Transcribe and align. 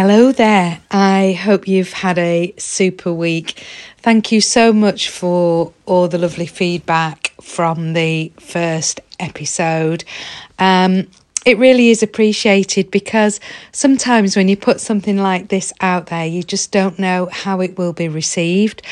Hello 0.00 0.30
there. 0.30 0.80
I 0.92 1.32
hope 1.32 1.66
you've 1.66 1.92
had 1.92 2.18
a 2.18 2.54
super 2.56 3.12
week. 3.12 3.66
Thank 3.96 4.30
you 4.30 4.40
so 4.40 4.72
much 4.72 5.10
for 5.10 5.72
all 5.86 6.06
the 6.06 6.18
lovely 6.18 6.46
feedback 6.46 7.32
from 7.40 7.94
the 7.94 8.30
first 8.38 9.00
episode. 9.18 10.04
Um, 10.60 11.08
it 11.44 11.58
really 11.58 11.88
is 11.88 12.04
appreciated 12.04 12.92
because 12.92 13.40
sometimes 13.72 14.36
when 14.36 14.46
you 14.46 14.56
put 14.56 14.80
something 14.80 15.18
like 15.18 15.48
this 15.48 15.72
out 15.80 16.06
there, 16.06 16.26
you 16.26 16.44
just 16.44 16.70
don't 16.70 17.00
know 17.00 17.28
how 17.32 17.60
it 17.60 17.76
will 17.76 17.92
be 17.92 18.08
received. 18.08 18.82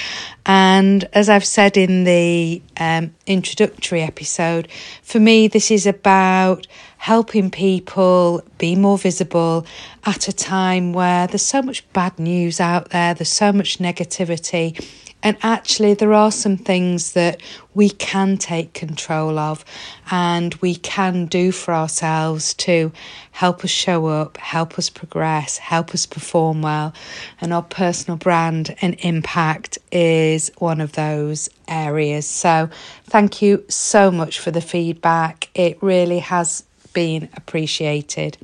And 0.45 1.09
as 1.13 1.29
I've 1.29 1.45
said 1.45 1.77
in 1.77 2.03
the 2.03 2.61
um, 2.79 3.15
introductory 3.29 4.03
episode, 4.03 4.67
for 5.03 5.21
me, 5.21 5.47
this 5.47 5.71
is 5.71 5.87
about 5.87 6.67
helping 7.07 7.53
people 7.53 8.43
be 8.59 8.75
more 8.75 8.99
visible 8.99 9.65
at 10.07 10.27
a 10.27 10.33
time 10.33 10.93
where 10.93 11.29
there's 11.29 11.41
so 11.41 11.63
much 11.63 11.89
bad 11.93 12.19
news 12.19 12.59
out 12.59 12.91
there, 12.91 13.15
there's 13.15 13.29
so 13.29 13.53
much 13.53 13.79
negativity. 13.79 14.85
And 15.23 15.37
actually, 15.41 15.95
there 15.95 16.13
are 16.13 16.33
some 16.33 16.57
things 16.57 17.13
that 17.13 17.41
we 17.75 17.91
can 17.91 18.39
take 18.39 18.73
control 18.73 19.39
of 19.39 19.65
and 20.11 20.53
we 20.57 20.75
can 20.75 21.27
do 21.27 21.53
for 21.53 21.73
ourselves 21.73 22.55
to 22.55 22.91
help 23.31 23.63
us 23.63 23.71
show 23.71 24.07
up, 24.07 24.37
help 24.39 24.77
us 24.77 24.91
progress, 24.91 25.59
help 25.59 25.95
us 25.95 26.07
perform 26.07 26.61
well. 26.61 26.93
And 27.41 27.53
our 27.53 27.63
personal 27.63 28.17
brand 28.17 28.75
and 28.81 28.97
impact 28.99 29.79
is 29.93 30.51
one 30.59 30.81
of 30.81 30.93
those 30.93 31.51
areas. 31.69 32.27
So, 32.27 32.69
thank 33.05 33.43
you 33.43 33.65
so 33.69 34.11
much 34.11 34.41
for 34.41 34.51
the 34.51 34.61
feedback. 34.61 35.51
It 35.55 35.81
really 35.81 36.19
has 36.19 36.65
been 36.97 37.29
appreciated. 37.37 38.39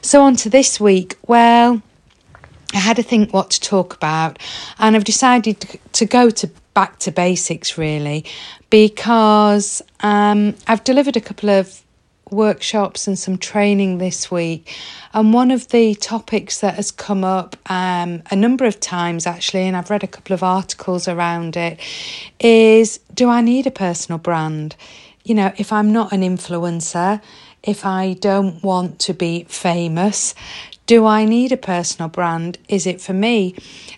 So, 0.00 0.22
on 0.22 0.36
to 0.36 0.48
this 0.48 0.80
week. 0.80 1.18
Well, 1.26 1.82
I 2.72 2.78
had 2.78 2.96
to 2.96 3.02
think 3.02 3.34
what 3.34 3.50
to 3.50 3.60
talk 3.60 3.94
about, 3.94 4.38
and 4.78 4.96
I've 4.96 5.04
decided 5.04 5.56
to 5.92 6.06
go 6.06 6.30
to 6.30 6.50
back 6.74 6.98
to 7.00 7.12
basics 7.12 7.76
really 7.76 8.24
because 8.70 9.82
um, 10.00 10.54
I've 10.66 10.84
delivered 10.84 11.16
a 11.16 11.20
couple 11.20 11.50
of 11.50 11.82
workshops 12.30 13.06
and 13.06 13.18
some 13.18 13.36
training 13.36 13.98
this 13.98 14.30
week. 14.30 14.74
And 15.12 15.34
one 15.34 15.50
of 15.50 15.68
the 15.68 15.94
topics 15.96 16.60
that 16.60 16.76
has 16.76 16.90
come 16.90 17.24
up 17.24 17.56
um, 17.66 18.22
a 18.30 18.36
number 18.36 18.64
of 18.64 18.80
times 18.80 19.26
actually, 19.26 19.66
and 19.66 19.76
I've 19.76 19.90
read 19.90 20.02
a 20.02 20.06
couple 20.06 20.32
of 20.32 20.42
articles 20.42 21.06
around 21.08 21.56
it, 21.56 21.78
is 22.40 22.98
do 23.12 23.28
I 23.28 23.42
need 23.42 23.66
a 23.66 23.70
personal 23.70 24.18
brand? 24.18 24.76
You 25.24 25.34
know, 25.34 25.52
if 25.56 25.72
I'm 25.72 25.92
not 25.92 26.12
an 26.12 26.22
influencer, 26.22 27.20
if 27.62 27.84
I 27.84 28.14
don't 28.14 28.62
want 28.62 28.98
to 29.00 29.14
be 29.14 29.44
famous, 29.44 30.34
do 30.86 31.06
I 31.06 31.24
need 31.24 31.52
a 31.52 31.56
personal 31.56 32.08
brand? 32.08 32.58
Is 32.68 32.86
it 32.86 33.00
for 33.00 33.12
me? 33.12 33.54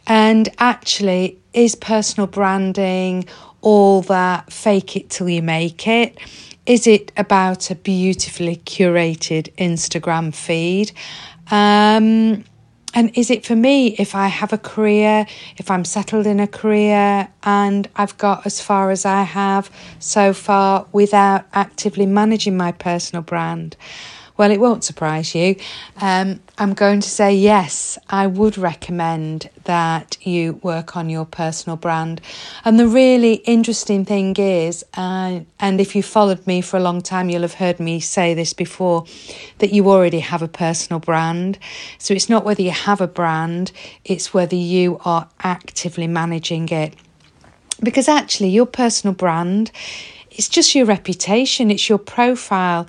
And 0.07 0.49
actually, 0.59 1.39
is 1.53 1.75
personal 1.75 2.27
branding 2.27 3.25
all 3.63 4.03
that 4.03 4.53
fake 4.53 4.97
it 4.97 5.11
till 5.11 5.29
you 5.29 5.43
make 5.43 5.89
it? 5.89 6.19
Is 6.67 6.87
it 6.87 7.13
about 7.17 7.71
a 7.71 7.75
beautifully 7.75 8.57
curated 8.57 9.53
Instagram 9.57 10.35
feed? 10.35 10.93
Um, 11.51 12.45
and 12.95 13.17
is 13.19 13.31
it 13.31 13.45
for 13.45 13.57
me 13.57 13.97
if 13.99 14.15
I 14.15 14.29
have 14.29 14.53
a 14.53 14.59
career, 14.59 15.27
if 15.57 15.71
I'm 15.71 15.85
settled 15.85 16.27
in 16.27 16.41
a 16.41 16.47
career 16.47 17.29
and 17.43 17.89
I've 17.97 18.17
got 18.19 18.47
as 18.47 18.61
far 18.61 18.91
as 18.91 19.05
I 19.05 19.23
have 19.23 19.71
so 19.99 20.33
far 20.33 20.87
without 20.93 21.45
actively 21.53 22.07
managing 22.07 22.57
my 22.57 22.73
personal 22.73 23.23
brand? 23.23 23.77
Well, 24.37 24.51
it 24.51 24.59
won't 24.59 24.83
surprise 24.83 25.33
you. 25.33 25.55
Um, 26.01 26.41
I'm 26.59 26.75
going 26.75 27.01
to 27.01 27.09
say 27.09 27.37
yes, 27.37 27.99
I 28.11 28.27
would 28.27 28.59
recommend 28.59 29.49
that 29.63 30.17
you 30.27 30.55
work 30.55 30.97
on 30.97 31.09
your 31.09 31.25
personal 31.25 31.77
brand. 31.77 32.21
And 32.65 32.79
the 32.79 32.89
really 32.89 33.35
interesting 33.35 34.05
thing 34.05 34.35
is, 34.37 34.85
uh, 34.95 35.41
and 35.61 35.81
if 35.81 35.95
you 35.95 36.03
followed 36.03 36.45
me 36.49 36.63
for 36.63 36.79
a 36.79 36.81
long 36.81 37.01
time, 37.01 37.31
you'll 37.31 37.43
have 37.43 37.55
heard 37.55 37.79
me 37.79 38.01
say 38.01 38.35
this 38.35 38.53
before, 38.53 39.05
that 39.59 39.73
you 39.73 39.89
already 39.89 40.19
have 40.19 40.43
a 40.43 40.49
personal 40.49 40.99
brand. 40.99 41.57
So 41.99 42.13
it's 42.13 42.29
not 42.29 42.45
whether 42.45 42.63
you 42.63 42.73
have 42.73 43.01
a 43.01 43.07
brand, 43.07 43.71
it's 44.05 44.35
whether 44.35 44.57
you 44.57 44.99
are 45.05 45.29
actively 45.45 46.09
managing 46.09 46.69
it. 46.71 46.95
Because 47.85 48.09
actually, 48.09 48.49
your 48.49 48.67
personal 48.67 49.15
brand, 49.15 49.71
it's 50.33 50.49
just 50.49 50.75
your 50.75 50.87
reputation, 50.87 51.71
it's 51.71 51.89
your 51.89 51.99
profile. 51.99 52.89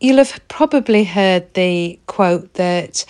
You'll 0.00 0.18
have 0.18 0.40
probably 0.48 1.04
heard 1.04 1.54
the 1.54 1.98
quote 2.06 2.52
that 2.54 3.04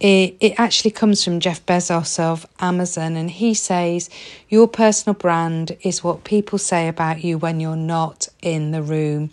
it, 0.00 0.36
it 0.40 0.54
actually 0.58 0.90
comes 0.90 1.22
from 1.22 1.38
Jeff 1.38 1.64
Bezos 1.64 2.18
of 2.18 2.44
Amazon, 2.58 3.16
and 3.16 3.30
he 3.30 3.54
says, 3.54 4.10
Your 4.48 4.66
personal 4.66 5.14
brand 5.14 5.76
is 5.82 6.02
what 6.02 6.24
people 6.24 6.58
say 6.58 6.88
about 6.88 7.22
you 7.22 7.38
when 7.38 7.60
you're 7.60 7.76
not 7.76 8.26
in 8.42 8.72
the 8.72 8.82
room. 8.82 9.30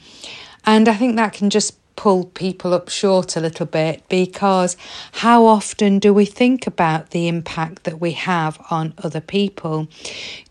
And 0.66 0.88
I 0.88 0.94
think 0.94 1.16
that 1.16 1.34
can 1.34 1.50
just 1.50 1.79
pull 2.00 2.24
people 2.24 2.74
up 2.74 2.88
short 2.88 3.36
a 3.36 3.42
little 3.42 3.66
bit 3.66 4.02
because 4.08 4.78
how 5.12 5.46
often 5.46 6.00
do 6.00 6.14
we 6.14 6.24
think 6.24 6.66
about 6.66 7.10
the 7.10 7.28
impact 7.28 7.84
that 7.84 8.00
we 8.00 8.14
have 8.14 8.58
on 8.72 8.94
other 9.00 9.20
people? 9.20 9.86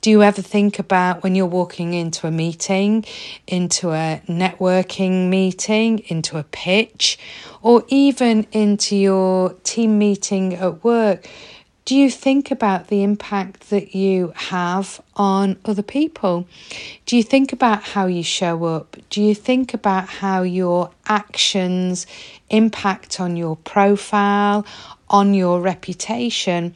Do 0.03 0.11
you 0.11 0.23
ever 0.23 0.43
think 0.43 0.79
about 0.79 1.23
when 1.23 1.35
you're 1.35 1.47
walking 1.47 1.95
into 1.95 2.27
a 2.27 2.31
meeting, 2.31 3.03
into 3.47 3.93
a 3.93 4.21
networking 4.29 5.31
meeting, 5.31 6.01
into 6.09 6.37
a 6.37 6.43
pitch, 6.43 7.19
or 7.63 7.83
even 7.89 8.47
into 8.53 8.95
your 8.95 9.55
team 9.65 9.99
meeting 9.99 10.53
at 10.53 10.85
work? 10.85 11.27
Do 11.89 11.97
you 11.97 12.11
think 12.11 12.51
about 12.51 12.89
the 12.89 13.03
impact 13.03 13.71
that 13.71 13.95
you 13.95 14.35
have 14.37 15.01
on 15.17 15.57
other 15.65 15.81
people? 15.81 16.47
Do 17.07 17.17
you 17.17 17.23
think 17.23 17.51
about 17.51 17.83
how 17.83 18.05
you 18.05 18.23
show 18.23 18.63
up? 18.67 18.99
Do 19.09 19.23
you 19.23 19.35
think 19.35 19.73
about 19.73 20.07
how 20.07 20.43
your 20.43 20.91
actions 21.07 22.07
impact 22.51 23.21
on 23.21 23.39
your 23.39 23.57
profile, 23.57 24.67
on 25.09 25.33
your 25.33 25.63
reputation, 25.63 26.75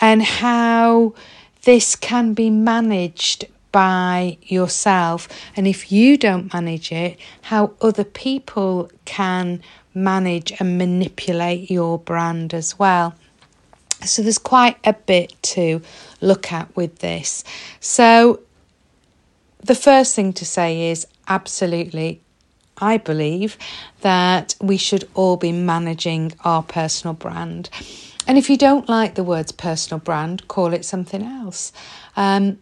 and 0.00 0.24
how 0.24 1.14
this 1.62 1.94
can 1.94 2.34
be 2.34 2.50
managed 2.50 3.44
by 3.70 4.38
yourself? 4.42 5.28
And 5.54 5.68
if 5.68 5.92
you 5.92 6.16
don't 6.18 6.52
manage 6.52 6.90
it, 6.90 7.16
how 7.42 7.74
other 7.80 8.02
people 8.02 8.90
can 9.04 9.62
manage 9.94 10.52
and 10.58 10.78
manipulate 10.78 11.70
your 11.70 11.96
brand 11.96 12.52
as 12.52 12.76
well. 12.76 13.14
So 14.04 14.22
there's 14.22 14.38
quite 14.38 14.76
a 14.84 14.92
bit 14.92 15.34
to 15.54 15.82
look 16.20 16.52
at 16.52 16.74
with 16.76 17.00
this. 17.00 17.44
So 17.80 18.40
the 19.62 19.74
first 19.74 20.14
thing 20.14 20.32
to 20.34 20.44
say 20.44 20.90
is 20.90 21.06
absolutely, 21.26 22.20
I 22.78 22.98
believe 22.98 23.58
that 24.02 24.54
we 24.60 24.76
should 24.76 25.08
all 25.14 25.36
be 25.36 25.52
managing 25.52 26.32
our 26.44 26.62
personal 26.62 27.14
brand. 27.14 27.70
And 28.26 28.38
if 28.38 28.50
you 28.50 28.56
don't 28.56 28.88
like 28.88 29.14
the 29.14 29.24
words 29.24 29.52
personal 29.52 30.00
brand, 30.00 30.48
call 30.48 30.72
it 30.72 30.84
something 30.84 31.22
else. 31.22 31.72
Um, 32.16 32.58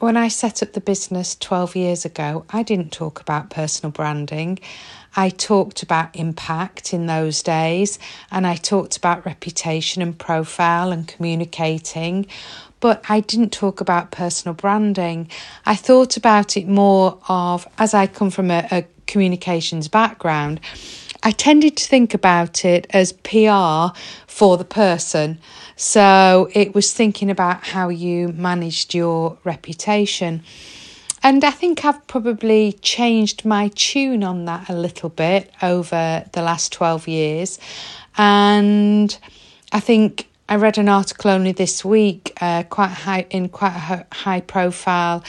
when 0.00 0.16
I 0.16 0.28
set 0.28 0.62
up 0.62 0.72
the 0.72 0.80
business 0.80 1.36
12 1.36 1.76
years 1.76 2.04
ago, 2.04 2.44
I 2.50 2.62
didn't 2.62 2.92
talk 2.92 3.20
about 3.20 3.48
personal 3.48 3.90
branding. 3.90 4.58
I 5.16 5.28
talked 5.28 5.82
about 5.82 6.14
impact 6.16 6.92
in 6.92 7.06
those 7.06 7.42
days 7.42 7.98
and 8.30 8.46
I 8.46 8.56
talked 8.56 8.96
about 8.96 9.24
reputation 9.24 10.02
and 10.02 10.18
profile 10.18 10.92
and 10.92 11.06
communicating, 11.06 12.26
but 12.80 13.04
I 13.08 13.20
didn't 13.20 13.50
talk 13.50 13.80
about 13.80 14.10
personal 14.10 14.54
branding. 14.54 15.30
I 15.64 15.76
thought 15.76 16.16
about 16.16 16.56
it 16.56 16.66
more 16.66 17.18
of, 17.28 17.66
as 17.78 17.94
I 17.94 18.06
come 18.06 18.30
from 18.30 18.50
a, 18.50 18.66
a 18.70 18.84
communications 19.06 19.88
background, 19.88 20.60
I 21.22 21.30
tended 21.30 21.78
to 21.78 21.88
think 21.88 22.12
about 22.12 22.66
it 22.66 22.86
as 22.90 23.12
PR 23.12 23.96
for 24.26 24.58
the 24.58 24.66
person. 24.68 25.38
So 25.76 26.50
it 26.52 26.74
was 26.74 26.92
thinking 26.92 27.30
about 27.30 27.64
how 27.64 27.88
you 27.88 28.28
managed 28.28 28.94
your 28.94 29.38
reputation. 29.42 30.42
And 31.24 31.42
I 31.42 31.50
think 31.50 31.86
I've 31.86 32.06
probably 32.06 32.74
changed 32.82 33.46
my 33.46 33.68
tune 33.74 34.22
on 34.22 34.44
that 34.44 34.68
a 34.68 34.74
little 34.74 35.08
bit 35.08 35.50
over 35.62 36.22
the 36.32 36.42
last 36.42 36.70
12 36.72 37.08
years. 37.08 37.58
And 38.18 39.16
I 39.72 39.80
think 39.80 40.28
I 40.50 40.56
read 40.56 40.76
an 40.76 40.90
article 40.90 41.30
only 41.30 41.52
this 41.52 41.82
week, 41.82 42.36
uh, 42.42 42.64
quite 42.64 42.90
high 42.90 43.26
in 43.30 43.48
quite 43.48 43.74
a 43.74 44.06
high 44.14 44.42
profile 44.42 45.24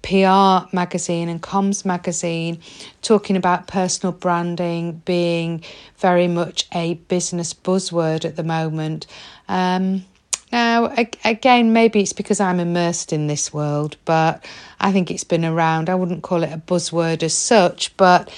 PR 0.00 0.66
magazine 0.74 1.28
and 1.28 1.42
comms 1.42 1.84
magazine, 1.84 2.58
talking 3.02 3.36
about 3.36 3.66
personal 3.66 4.12
branding 4.12 5.02
being 5.04 5.62
very 5.98 6.26
much 6.26 6.66
a 6.72 6.94
business 6.94 7.52
buzzword 7.52 8.24
at 8.24 8.36
the 8.36 8.42
moment. 8.44 9.06
Um, 9.46 10.06
now, 10.52 10.92
again, 11.24 11.72
maybe 11.72 12.00
it's 12.00 12.12
because 12.12 12.40
I'm 12.40 12.60
immersed 12.60 13.12
in 13.12 13.26
this 13.26 13.52
world, 13.52 13.96
but 14.04 14.44
I 14.80 14.92
think 14.92 15.10
it's 15.10 15.24
been 15.24 15.44
around. 15.44 15.90
I 15.90 15.94
wouldn't 15.94 16.22
call 16.22 16.42
it 16.42 16.52
a 16.52 16.58
buzzword 16.58 17.22
as 17.22 17.34
such, 17.34 17.96
but 17.96 18.30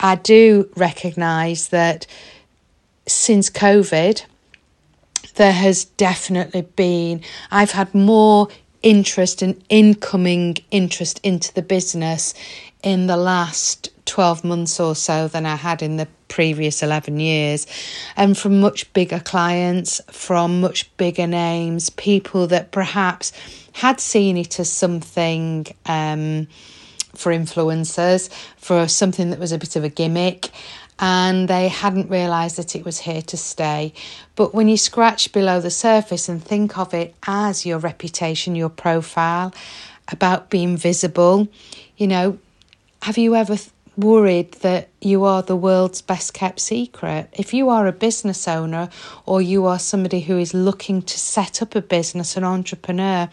I 0.00 0.16
do 0.16 0.68
recognise 0.76 1.68
that 1.68 2.06
since 3.06 3.50
COVID, 3.50 4.24
there 5.36 5.52
has 5.52 5.84
definitely 5.84 6.62
been, 6.62 7.22
I've 7.50 7.72
had 7.72 7.94
more 7.94 8.48
interest 8.82 9.40
and 9.40 9.62
incoming 9.68 10.58
interest 10.70 11.18
into 11.22 11.52
the 11.54 11.62
business 11.62 12.34
in 12.82 13.06
the 13.06 13.16
last 13.16 13.88
12 14.04 14.44
months 14.44 14.78
or 14.78 14.94
so 14.94 15.26
than 15.26 15.46
I 15.46 15.56
had 15.56 15.82
in 15.82 15.96
the 15.96 16.08
previous 16.34 16.82
11 16.82 17.20
years. 17.20 17.64
And 18.16 18.36
from 18.36 18.58
much 18.58 18.92
bigger 18.92 19.20
clients, 19.20 20.00
from 20.10 20.60
much 20.60 20.94
bigger 20.96 21.28
names, 21.28 21.90
people 21.90 22.48
that 22.48 22.72
perhaps 22.72 23.32
had 23.72 24.00
seen 24.00 24.36
it 24.36 24.58
as 24.58 24.68
something 24.68 25.64
um, 25.86 26.48
for 27.14 27.30
influencers, 27.30 28.32
for 28.56 28.88
something 28.88 29.30
that 29.30 29.38
was 29.38 29.52
a 29.52 29.58
bit 29.58 29.76
of 29.76 29.84
a 29.84 29.88
gimmick 29.88 30.50
and 30.98 31.46
they 31.46 31.68
hadn't 31.68 32.10
realised 32.10 32.56
that 32.56 32.74
it 32.74 32.84
was 32.84 32.98
here 32.98 33.22
to 33.22 33.36
stay. 33.36 33.92
But 34.34 34.54
when 34.54 34.66
you 34.66 34.76
scratch 34.76 35.32
below 35.32 35.60
the 35.60 35.70
surface 35.70 36.28
and 36.28 36.42
think 36.42 36.76
of 36.76 36.92
it 36.94 37.14
as 37.28 37.64
your 37.64 37.78
reputation, 37.78 38.56
your 38.56 38.70
profile, 38.70 39.54
about 40.10 40.50
being 40.50 40.76
visible, 40.76 41.46
you 41.96 42.08
know, 42.08 42.38
have 43.02 43.18
you 43.18 43.36
ever 43.36 43.56
worried 43.96 44.52
that 44.62 44.88
you 45.00 45.24
are 45.24 45.42
the 45.42 45.56
world's 45.56 46.02
best 46.02 46.34
kept 46.34 46.60
secret? 46.60 47.28
If 47.32 47.54
you 47.54 47.68
are 47.68 47.86
a 47.86 47.92
business 47.92 48.48
owner 48.48 48.88
or 49.26 49.40
you 49.40 49.66
are 49.66 49.78
somebody 49.78 50.20
who 50.20 50.38
is 50.38 50.54
looking 50.54 51.02
to 51.02 51.18
set 51.18 51.62
up 51.62 51.74
a 51.74 51.82
business, 51.82 52.36
an 52.36 52.44
entrepreneur, 52.44 53.28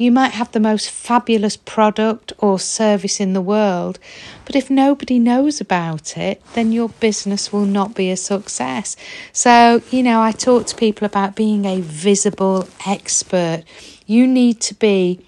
you 0.00 0.10
might 0.10 0.32
have 0.32 0.50
the 0.52 0.60
most 0.60 0.90
fabulous 0.90 1.58
product 1.58 2.32
or 2.38 2.58
service 2.58 3.20
in 3.20 3.34
the 3.34 3.42
world, 3.42 3.98
but 4.46 4.56
if 4.56 4.70
nobody 4.70 5.18
knows 5.18 5.60
about 5.60 6.16
it, 6.16 6.42
then 6.54 6.72
your 6.72 6.88
business 6.88 7.52
will 7.52 7.66
not 7.66 7.94
be 7.94 8.10
a 8.10 8.16
success. 8.16 8.96
So, 9.34 9.82
you 9.90 10.02
know, 10.02 10.22
I 10.22 10.32
talk 10.32 10.66
to 10.68 10.76
people 10.76 11.04
about 11.04 11.36
being 11.36 11.66
a 11.66 11.82
visible 11.82 12.66
expert. 12.86 13.64
You 14.06 14.26
need 14.26 14.62
to 14.62 14.74
be 14.74 15.20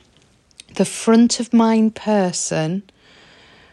the 0.76 0.86
front 0.86 1.38
of 1.38 1.52
mind 1.52 1.94
person 1.94 2.82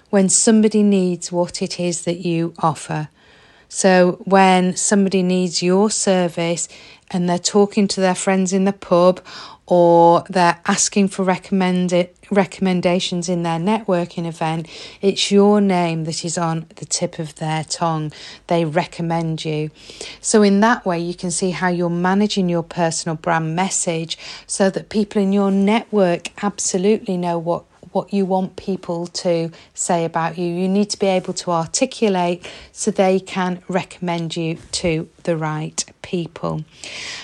when 0.10 0.30
somebody 0.30 0.84
needs 0.84 1.32
what 1.32 1.62
it 1.62 1.80
is 1.80 2.04
that 2.04 2.26
you 2.26 2.54
offer. 2.60 3.10
So, 3.72 4.20
when 4.26 4.76
somebody 4.76 5.22
needs 5.22 5.62
your 5.62 5.92
service 5.92 6.68
and 7.12 7.30
they're 7.30 7.38
talking 7.38 7.88
to 7.90 8.02
their 8.02 8.16
friends 8.16 8.52
in 8.52 8.66
the 8.66 8.74
pub 8.74 9.22
or 9.68 10.24
they're 10.28 10.60
asking 10.66 11.10
for 11.10 11.24
recommended 11.24 12.10
recommendations 12.32 13.30
in 13.30 13.44
their 13.44 13.60
networking 13.60 14.26
event, 14.26 14.68
it's 15.02 15.30
your 15.30 15.62
name 15.62 16.06
that 16.06 16.26
is 16.26 16.36
on 16.36 16.66
the 16.78 16.86
tip 16.86 17.20
of 17.20 17.36
their 17.36 17.64
tongue. 17.64 18.12
They 18.48 18.66
recommend 18.66 19.46
you. 19.46 19.70
So, 20.20 20.42
in 20.42 20.62
that 20.62 20.84
way, 20.84 21.00
you 21.00 21.14
can 21.14 21.30
see 21.30 21.52
how 21.52 21.68
you're 21.68 21.92
managing 21.92 22.50
your 22.50 22.64
personal 22.64 23.18
brand 23.18 23.56
message 23.56 24.18
so 24.48 24.72
that 24.72 24.90
people 24.90 25.22
in 25.22 25.32
your 25.32 25.52
network 25.52 26.30
absolutely 26.44 27.18
know 27.18 27.38
what 27.38 27.69
what 27.92 28.14
you 28.14 28.26
want 28.26 28.56
people 28.56 29.08
to 29.08 29.52
say 29.74 30.06
about 30.06 30.38
you. 30.38 30.46
You 30.46 30.68
need 30.68 30.90
to 30.92 31.00
be 31.00 31.08
able 31.08 31.34
to 31.34 31.52
articulate 31.52 32.50
so 32.72 32.92
they 32.92 33.20
can 33.20 33.62
recommend 33.68 34.36
you 34.36 34.58
to 34.74 35.10
the 35.24 35.38
right 35.38 35.84
people. 36.02 36.64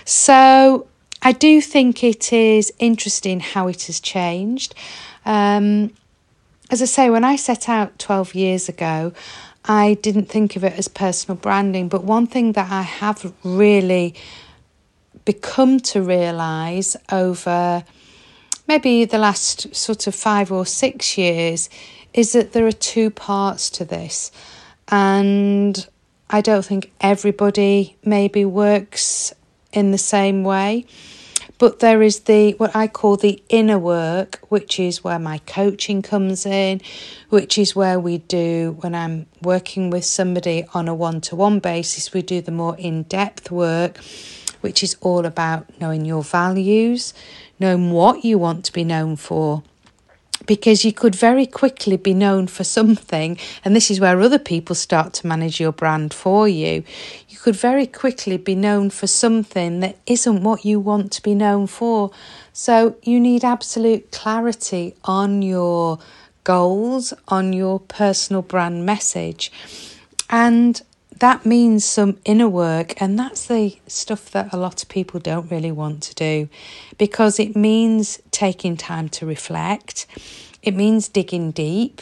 So, 0.06 0.88
I 1.22 1.32
do 1.32 1.60
think 1.60 2.04
it 2.04 2.32
is 2.32 2.72
interesting 2.78 3.40
how 3.40 3.68
it 3.68 3.84
has 3.84 4.00
changed. 4.00 4.76
Um, 5.26 5.92
as 6.70 6.82
I 6.82 6.86
say, 6.86 7.10
when 7.10 7.24
I 7.24 7.36
set 7.36 7.68
out 7.68 7.98
12 7.98 8.36
years 8.36 8.70
ago, 8.70 9.12
I 9.68 9.96
didn't 9.96 10.26
think 10.26 10.56
of 10.56 10.64
it 10.64 10.74
as 10.74 10.88
personal 10.88 11.36
branding, 11.36 11.90
but 11.90 12.04
one 12.04 12.28
thing 12.28 12.52
that 12.52 12.72
I 12.72 12.84
have 12.84 13.34
really 13.44 14.14
become 15.26 15.80
to 15.80 16.02
realise 16.04 16.96
over 17.12 17.84
maybe 18.68 19.06
the 19.06 19.18
last 19.18 19.76
sort 19.76 20.08
of 20.08 20.16
five 20.16 20.52
or 20.52 20.66
six 20.66 21.18
years 21.18 21.70
is 22.14 22.32
that 22.32 22.54
there 22.54 22.66
are 22.66 22.72
two 22.72 23.10
parts 23.10 23.70
to 23.70 23.86
this. 23.86 24.32
And 24.88 25.88
I 26.30 26.42
don't 26.42 26.66
think 26.66 26.92
everybody 27.02 27.98
maybe 28.04 28.46
works 28.46 29.34
in 29.74 29.92
the 29.92 29.98
same 29.98 30.44
way. 30.44 30.86
But 31.58 31.80
there 31.80 32.02
is 32.02 32.22
the 32.22 32.52
what 32.54 32.76
I 32.76 32.88
call 32.88 33.16
the 33.16 33.42
inner 33.48 33.80
work, 33.80 34.40
which 34.50 34.78
is 34.80 35.04
where 35.04 35.20
my 35.20 35.38
coaching 35.40 36.02
comes 36.02 36.46
in, 36.46 36.82
which 37.30 37.58
is 37.58 37.76
where 37.76 38.00
we 38.00 38.18
do 38.18 38.76
when 38.82 38.94
I'm 38.94 39.28
working 39.42 39.90
with 39.90 40.04
somebody 40.04 40.66
on 40.74 40.90
a 40.90 40.94
one 40.94 41.22
to 41.22 41.36
one 41.36 41.60
basis, 41.60 42.14
we 42.14 42.22
do 42.22 42.42
the 42.42 42.52
more 42.52 42.76
in 42.78 43.04
depth 43.04 43.52
work, 43.52 44.00
which 44.60 44.84
is 44.84 44.98
all 45.00 45.26
about 45.26 45.66
knowing 45.80 46.04
your 46.04 46.24
values, 46.24 47.14
knowing 47.60 47.92
what 47.92 48.26
you 48.26 48.38
want 48.38 48.66
to 48.66 48.74
be 48.74 48.84
known 48.84 49.16
for 49.16 49.64
because 50.46 50.86
you 50.86 50.94
could 50.94 51.16
very 51.16 51.46
quickly 51.46 51.98
be 51.98 52.14
known 52.14 52.48
for 52.48 52.64
something, 52.64 53.38
and 53.64 53.76
this 53.76 53.90
is 53.90 54.00
where 54.00 54.20
other 54.20 54.40
people 54.40 54.76
start 54.76 55.14
to 55.14 55.28
manage 55.28 55.60
your 55.60 55.72
brand 55.72 56.14
for 56.14 56.48
you. 56.48 56.84
You 57.30 57.38
could 57.38 57.56
very 57.56 57.88
quickly 57.88 58.38
be 58.38 58.56
known 58.56 58.90
for 58.90 59.08
something 59.08 59.80
that 59.80 59.98
isn't 60.06 60.44
what 60.44 60.66
you 60.66 60.80
want 60.80 61.12
to 61.14 61.22
be 61.22 61.36
known 61.36 61.68
for. 61.68 62.12
So, 62.54 62.96
you 63.04 63.20
need 63.20 63.44
absolute 63.44 64.12
clarity 64.12 64.96
on 65.04 65.42
your 65.42 66.00
goals, 66.44 67.14
on 67.28 67.54
your 67.54 67.80
personal 67.80 68.42
brand 68.42 68.86
message. 68.86 69.52
And 70.30 70.82
that 71.20 71.46
means 71.46 71.86
some 71.86 72.18
inner 72.26 72.50
work, 72.50 73.00
and 73.02 73.18
that's 73.18 73.46
the 73.46 73.78
stuff 73.88 74.32
that 74.32 74.54
a 74.54 74.58
lot 74.58 74.84
of 74.84 74.90
people 74.90 75.20
don't 75.20 75.50
really 75.50 75.72
want 75.72 76.04
to 76.04 76.16
do 76.16 76.50
because 76.98 77.40
it 77.40 77.56
means 77.56 78.22
taking 78.32 78.76
time 78.76 79.10
to 79.10 79.26
reflect, 79.26 80.08
it 80.62 80.76
means 80.76 81.08
digging 81.08 81.52
deep, 81.52 82.02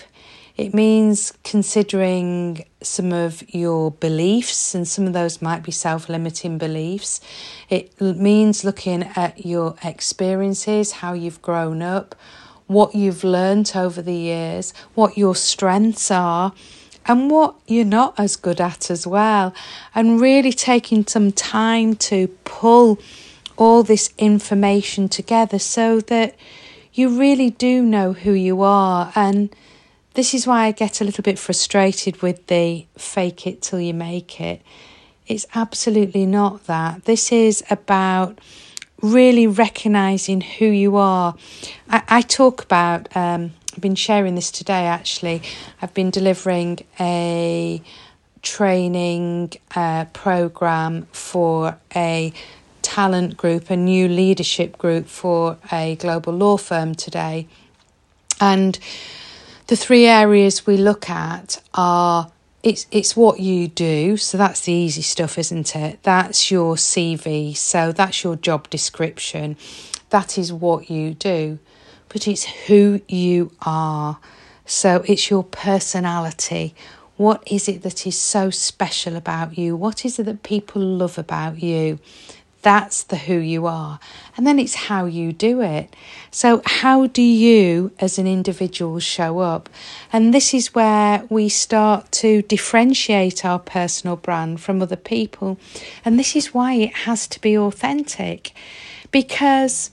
it 0.57 0.73
means 0.73 1.33
considering 1.43 2.63
some 2.81 3.11
of 3.11 3.43
your 3.53 3.91
beliefs, 3.91 4.75
and 4.75 4.87
some 4.87 5.07
of 5.07 5.13
those 5.13 5.41
might 5.41 5.63
be 5.63 5.71
self 5.71 6.09
limiting 6.09 6.57
beliefs. 6.57 7.21
It 7.69 7.99
means 7.99 8.63
looking 8.63 9.03
at 9.15 9.45
your 9.45 9.75
experiences, 9.83 10.91
how 10.91 11.13
you've 11.13 11.41
grown 11.41 11.81
up, 11.81 12.15
what 12.67 12.95
you've 12.95 13.23
learnt 13.23 13.75
over 13.75 14.01
the 14.01 14.15
years, 14.15 14.73
what 14.95 15.17
your 15.17 15.35
strengths 15.35 16.09
are 16.11 16.53
and 17.05 17.29
what 17.29 17.55
you're 17.67 17.85
not 17.85 18.19
as 18.19 18.35
good 18.35 18.61
at 18.61 18.89
as 18.89 19.05
well. 19.05 19.53
And 19.93 20.19
really 20.19 20.53
taking 20.53 21.05
some 21.05 21.31
time 21.31 21.95
to 21.95 22.27
pull 22.45 22.99
all 23.57 23.83
this 23.83 24.13
information 24.17 25.09
together 25.09 25.59
so 25.59 25.99
that 26.01 26.35
you 26.93 27.19
really 27.19 27.49
do 27.49 27.81
know 27.83 28.13
who 28.13 28.31
you 28.31 28.61
are. 28.61 29.11
And 29.15 29.53
this 30.13 30.33
is 30.33 30.45
why 30.45 30.65
I 30.65 30.71
get 30.71 31.01
a 31.01 31.03
little 31.03 31.23
bit 31.23 31.39
frustrated 31.39 32.21
with 32.21 32.47
the 32.47 32.85
fake 32.97 33.47
it 33.47 33.61
till 33.61 33.79
you 33.79 33.93
make 33.93 34.39
it. 34.39 34.61
It's 35.27 35.45
absolutely 35.55 36.25
not 36.25 36.65
that. 36.65 37.05
This 37.05 37.31
is 37.31 37.63
about 37.69 38.39
really 39.01 39.47
recognizing 39.47 40.41
who 40.41 40.65
you 40.65 40.95
are. 40.95 41.35
I, 41.89 42.03
I 42.07 42.21
talk 42.21 42.63
about 42.63 43.15
um, 43.15 43.51
I've 43.73 43.81
been 43.81 43.95
sharing 43.95 44.35
this 44.35 44.51
today 44.51 44.85
actually. 44.85 45.41
I've 45.81 45.95
been 45.95 46.11
delivering 46.11 46.85
a 46.99 47.81
training 48.43 49.53
uh, 49.75 50.05
program 50.13 51.07
for 51.11 51.79
a 51.95 52.33
talent 52.83 53.35
group, 53.35 53.71
a 53.71 53.75
new 53.75 54.07
leadership 54.07 54.77
group 54.77 55.07
for 55.07 55.57
a 55.71 55.95
global 55.95 56.33
law 56.33 56.57
firm 56.57 56.93
today. 56.93 57.47
And 58.39 58.77
the 59.67 59.75
three 59.75 60.05
areas 60.05 60.67
we 60.67 60.77
look 60.77 61.09
at 61.09 61.59
are 61.73 62.31
it's 62.61 62.85
it's 62.91 63.17
what 63.17 63.39
you 63.39 63.67
do. 63.67 64.17
So 64.17 64.37
that's 64.37 64.61
the 64.61 64.71
easy 64.71 65.01
stuff 65.01 65.39
isn't 65.39 65.75
it? 65.75 66.03
That's 66.03 66.51
your 66.51 66.75
cv 66.75 67.57
so 67.57 67.91
that's 67.91 68.23
your 68.23 68.35
job 68.35 68.69
description. 68.69 69.57
That 70.11 70.37
is 70.37 70.53
what 70.53 70.91
you 70.91 71.15
do 71.15 71.57
but 72.13 72.27
it's 72.27 72.45
who 72.67 73.01
you 73.09 73.51
are. 73.65 74.19
So 74.65 75.03
it's 75.07 75.29
your 75.29 75.43
personality. 75.43 76.75
What 77.17 77.43
is 77.51 77.67
it 77.67 77.81
that 77.81 78.07
is 78.07 78.17
so 78.17 78.51
special 78.51 79.15
about 79.15 79.57
you? 79.57 79.75
What 79.75 80.05
is 80.05 80.19
it 80.19 80.23
that 80.23 80.43
people 80.43 80.81
love 80.81 81.17
about 81.17 81.61
you? 81.61 81.99
That's 82.61 83.03
the 83.03 83.17
who 83.17 83.37
you 83.39 83.65
are. 83.65 83.99
And 84.37 84.47
then 84.47 84.57
it's 84.57 84.75
how 84.75 85.05
you 85.05 85.33
do 85.33 85.61
it. 85.61 85.93
So, 86.31 86.61
how 86.65 87.07
do 87.07 87.21
you 87.21 87.91
as 87.99 88.17
an 88.17 88.25
individual 88.25 88.99
show 89.01 89.39
up? 89.39 89.69
And 90.13 90.33
this 90.33 90.53
is 90.53 90.73
where 90.73 91.25
we 91.29 91.49
start 91.49 92.09
to 92.13 92.41
differentiate 92.43 93.43
our 93.43 93.59
personal 93.59 94.15
brand 94.15 94.61
from 94.61 94.81
other 94.81 94.95
people. 94.95 95.59
And 96.05 96.17
this 96.17 96.37
is 96.37 96.53
why 96.53 96.75
it 96.75 96.95
has 96.99 97.27
to 97.27 97.41
be 97.41 97.57
authentic. 97.57 98.53
Because 99.11 99.91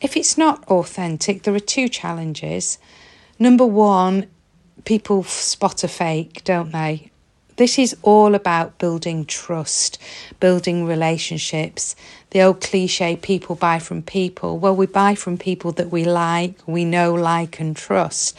if 0.00 0.16
it's 0.16 0.36
not 0.36 0.64
authentic, 0.68 1.42
there 1.42 1.54
are 1.54 1.60
two 1.60 1.88
challenges. 1.88 2.78
Number 3.38 3.66
one, 3.66 4.26
people 4.84 5.24
spot 5.24 5.84
a 5.84 5.88
fake, 5.88 6.42
don't 6.44 6.72
they? 6.72 7.10
This 7.56 7.78
is 7.78 7.96
all 8.02 8.34
about 8.34 8.78
building 8.78 9.24
trust, 9.24 9.98
building 10.40 10.84
relationships. 10.84 11.96
The 12.30 12.42
old 12.42 12.60
cliche 12.60 13.16
people 13.16 13.56
buy 13.56 13.78
from 13.78 14.02
people. 14.02 14.58
Well, 14.58 14.76
we 14.76 14.84
buy 14.84 15.14
from 15.14 15.38
people 15.38 15.72
that 15.72 15.90
we 15.90 16.04
like, 16.04 16.56
we 16.66 16.84
know, 16.84 17.14
like, 17.14 17.58
and 17.58 17.74
trust. 17.74 18.36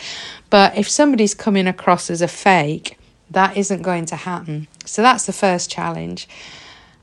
But 0.51 0.77
if 0.77 0.87
somebody's 0.87 1.33
coming 1.33 1.65
across 1.65 2.11
as 2.11 2.21
a 2.21 2.27
fake, 2.27 2.99
that 3.31 3.57
isn't 3.57 3.81
going 3.81 4.05
to 4.05 4.15
happen. 4.15 4.67
So 4.85 5.01
that's 5.01 5.25
the 5.25 5.33
first 5.33 5.71
challenge. 5.71 6.29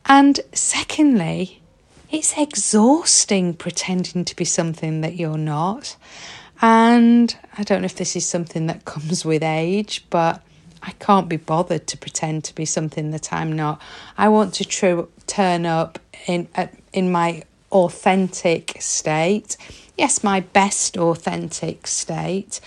And 0.06 0.38
secondly, 0.52 1.60
it's 2.14 2.38
exhausting 2.38 3.54
pretending 3.54 4.24
to 4.24 4.36
be 4.36 4.44
something 4.44 5.00
that 5.00 5.16
you're 5.16 5.36
not. 5.36 5.96
And 6.62 7.36
I 7.58 7.64
don't 7.64 7.82
know 7.82 7.86
if 7.86 7.96
this 7.96 8.14
is 8.14 8.24
something 8.24 8.68
that 8.68 8.84
comes 8.84 9.24
with 9.24 9.42
age, 9.42 10.06
but 10.10 10.40
I 10.80 10.92
can't 10.92 11.28
be 11.28 11.36
bothered 11.36 11.88
to 11.88 11.98
pretend 11.98 12.44
to 12.44 12.54
be 12.54 12.66
something 12.66 13.10
that 13.10 13.32
I'm 13.32 13.52
not. 13.52 13.82
I 14.16 14.28
want 14.28 14.54
to 14.54 14.64
tr- 14.64 15.10
turn 15.26 15.66
up 15.66 15.98
in 16.26 16.46
uh, 16.54 16.68
in 16.92 17.10
my 17.10 17.42
authentic 17.72 18.76
state. 18.80 19.56
Yes, 19.98 20.22
my 20.22 20.40
best 20.40 20.96
authentic 20.96 21.86
state. 21.88 22.60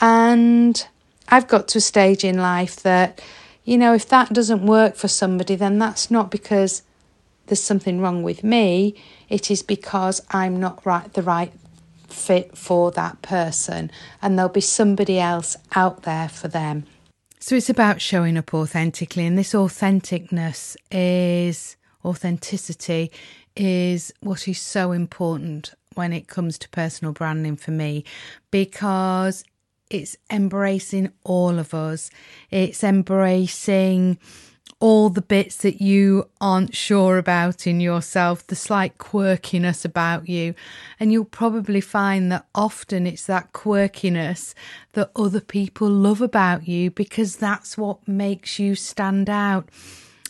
And 0.00 0.86
I've 1.28 1.48
got 1.48 1.66
to 1.68 1.78
a 1.78 1.80
stage 1.80 2.24
in 2.24 2.36
life 2.36 2.76
that, 2.82 3.22
you 3.64 3.78
know, 3.78 3.94
if 3.94 4.06
that 4.08 4.32
doesn't 4.34 4.66
work 4.66 4.96
for 4.96 5.08
somebody, 5.08 5.54
then 5.54 5.78
that's 5.78 6.10
not 6.10 6.30
because 6.30 6.82
there's 7.46 7.62
something 7.62 8.00
wrong 8.00 8.22
with 8.22 8.44
me. 8.44 8.94
It 9.28 9.50
is 9.50 9.62
because 9.62 10.20
I'm 10.30 10.60
not 10.60 10.84
right 10.84 11.12
the 11.12 11.22
right 11.22 11.52
fit 12.08 12.56
for 12.56 12.90
that 12.92 13.22
person 13.22 13.90
and 14.20 14.38
there'll 14.38 14.52
be 14.52 14.60
somebody 14.60 15.18
else 15.18 15.56
out 15.74 16.02
there 16.02 16.28
for 16.28 16.48
them. 16.48 16.84
So 17.40 17.56
it's 17.56 17.70
about 17.70 18.00
showing 18.00 18.38
up 18.38 18.54
authentically, 18.54 19.26
and 19.26 19.36
this 19.36 19.52
authenticness 19.52 20.76
is 20.92 21.76
authenticity 22.04 23.10
is 23.56 24.12
what 24.20 24.46
is 24.46 24.60
so 24.60 24.92
important 24.92 25.74
when 25.94 26.12
it 26.12 26.28
comes 26.28 26.56
to 26.58 26.68
personal 26.68 27.12
branding 27.12 27.56
for 27.56 27.72
me 27.72 28.04
because 28.50 29.44
it's 29.90 30.16
embracing 30.30 31.12
all 31.24 31.58
of 31.58 31.74
us. 31.74 32.10
It's 32.50 32.82
embracing 32.82 34.18
all 34.82 35.10
the 35.10 35.22
bits 35.22 35.58
that 35.58 35.80
you 35.80 36.28
aren't 36.40 36.74
sure 36.74 37.16
about 37.16 37.68
in 37.68 37.78
yourself, 37.78 38.44
the 38.48 38.56
slight 38.56 38.98
quirkiness 38.98 39.84
about 39.84 40.28
you. 40.28 40.56
And 40.98 41.12
you'll 41.12 41.24
probably 41.24 41.80
find 41.80 42.32
that 42.32 42.46
often 42.52 43.06
it's 43.06 43.26
that 43.26 43.52
quirkiness 43.52 44.54
that 44.94 45.12
other 45.14 45.40
people 45.40 45.88
love 45.88 46.20
about 46.20 46.66
you 46.66 46.90
because 46.90 47.36
that's 47.36 47.78
what 47.78 48.08
makes 48.08 48.58
you 48.58 48.74
stand 48.74 49.30
out. 49.30 49.68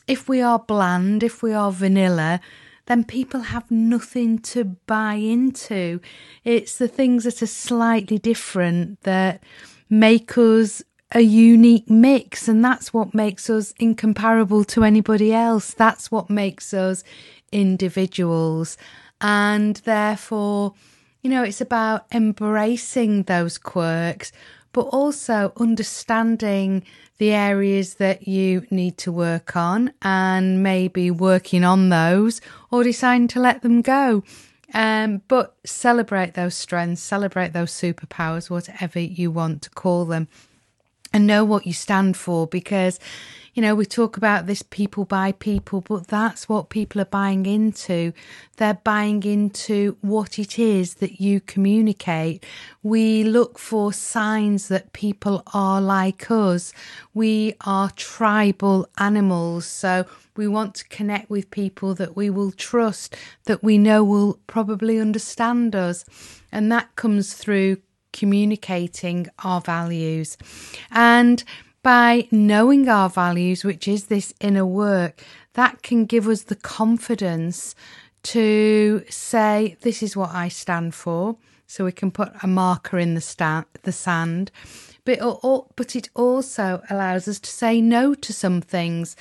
If 0.07 0.29
we 0.29 0.43
are 0.43 0.59
bland, 0.59 1.23
if 1.23 1.43
we 1.43 1.55
are 1.55 1.73
vanilla, 1.73 2.39
then 2.85 3.05
people 3.05 3.41
have 3.41 3.71
nothing 3.71 4.39
to 4.41 4.65
buy 4.65 5.15
into. 5.15 5.99
It's 6.45 6.77
the 6.77 6.89
things 6.89 7.25
that 7.25 7.41
are 7.41 7.47
slightly 7.47 8.19
different 8.19 9.01
that 9.05 9.43
make 9.89 10.37
us 10.37 10.83
a 11.15 11.21
unique 11.21 11.89
mix, 11.91 12.49
and 12.49 12.65
that's 12.65 12.93
what 12.93 13.15
makes 13.15 13.51
us 13.51 13.73
incomparable 13.79 14.65
to 14.65 14.85
anybody 14.85 15.33
else. 15.33 15.75
That's 15.75 16.11
what 16.11 16.31
makes 16.31 16.73
us 16.73 17.05
individuals, 17.53 18.79
and 19.21 19.77
therefore, 19.77 20.75
you 21.23 21.31
know, 21.31 21.43
it's 21.43 21.61
about 21.61 22.07
embracing 22.13 23.25
those 23.25 23.59
quirks, 23.59 24.33
but 24.73 24.83
also 24.87 25.53
understanding 25.59 26.83
the 27.19 27.33
areas 27.33 27.95
that 27.95 28.27
you 28.27 28.67
need 28.71 28.97
to 28.99 29.13
work 29.13 29.55
on 29.55 29.93
and 30.03 30.63
maybe 30.63 31.11
working 31.11 31.63
on 31.63 31.91
those 31.91 32.41
or 32.71 32.83
deciding 32.83 33.29
to 33.29 33.39
let 33.39 33.63
them 33.63 33.83
go. 33.83 34.25
Um, 34.75 35.21
but 35.29 35.55
celebrate 35.65 36.33
those 36.33 36.55
strengths, 36.55 37.03
celebrate 37.03 37.53
those 37.53 37.71
superpowers, 37.71 38.49
whatever 38.49 38.99
you 38.99 39.31
want 39.31 39.61
to 39.63 39.71
call 39.71 40.07
them 40.07 40.27
and 41.13 41.27
know 41.27 41.45
what 41.45 41.67
you 41.67 41.73
stand 41.73 42.17
for 42.17 42.47
because 42.47 42.99
you 43.55 43.61
know, 43.61 43.75
we 43.75 43.85
talk 43.85 44.17
about 44.17 44.47
this 44.47 44.63
people 44.63 45.05
buy 45.05 45.33
people, 45.33 45.83
but 45.83 46.07
that's 46.07 46.49
what 46.49 46.71
people 46.71 47.03
are 47.03 47.07
buying 47.07 47.45
into. 47.45 48.15
They're 48.57 48.81
buying 48.83 49.23
into 49.25 49.99
what 50.01 50.39
it 50.39 50.59
is 50.59 50.95
that 50.95 51.21
you 51.21 51.41
communicate. 51.41 52.47
We 52.83 53.25
look 53.25 53.59
for 53.59 53.93
signs 53.93 54.69
that 54.69 54.95
people 54.95 55.43
are 55.53 55.83
like 55.83 56.31
us. 56.31 56.73
We 57.13 57.55
are 57.61 57.91
tribal 57.91 58.89
animals. 58.97 59.67
So 59.67 60.07
we 60.35 60.49
want 60.49 60.75
to 60.77 60.89
connect 60.89 61.29
with 61.29 61.51
people 61.51 61.95
that 61.97 62.17
we 62.17 62.31
will 62.31 62.53
trust, 62.53 63.15
that 63.45 63.63
we 63.63 63.77
know 63.77 64.03
will 64.03 64.39
probably 64.47 64.99
understand 64.99 65.77
us. 65.77 66.07
And 66.51 66.73
that 66.73 66.97
comes 66.97 67.35
through 67.35 67.77
communicating 68.13 69.29
our 69.45 69.61
values. 69.61 70.37
And 70.91 71.43
by 71.83 72.29
knowing 72.31 72.89
our 72.89 73.11
values, 73.11 73.65
which 73.65 73.89
is 73.89 74.05
this 74.05 74.33
inner 74.41 74.67
work, 74.67 75.23
that 75.55 75.83
can 75.83 76.05
give 76.07 76.29
us 76.29 76.43
the 76.43 76.57
confidence 76.57 77.75
to 78.23 79.05
say, 79.09 79.77
This 79.81 80.03
is 80.03 80.17
what 80.17 80.31
I 80.31 80.49
stand 80.49 80.95
for. 80.95 81.37
So 81.67 81.85
we 81.85 81.93
can 81.93 82.11
put 82.11 82.33
a 82.43 82.47
marker 82.47 82.99
in 82.99 83.15
the, 83.15 83.21
sta- 83.21 83.65
the 83.83 83.93
sand. 83.93 84.51
But, 85.05 85.21
but 85.75 85.97
it 85.97 86.11
also 86.15 86.83
allows 86.91 87.27
us 87.27 87.41
to 87.41 87.51
say 87.51 87.81
no 87.81 88.15
to 88.15 88.33
some 88.33 88.61
things. 88.61 89.17